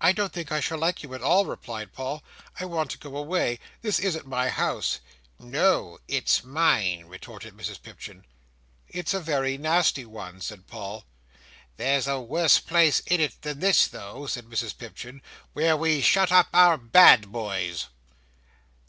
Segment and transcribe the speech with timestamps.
[0.00, 2.24] "I don't think I shall like you at all," replied Paul.
[2.58, 3.60] "I want to go away.
[3.82, 4.98] This isn't my house."
[5.38, 6.00] "No.
[6.08, 8.24] It's mine," retorted Mrs Pipchin.
[8.88, 11.04] "It's a very nasty one," said Paul.
[11.76, 16.32] "There's a worse place in it than this though," said Mrs Pipchin, "where we shut
[16.32, 17.86] up our bad boys."